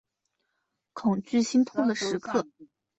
[0.93, 2.43] 恐惧心痛的时刻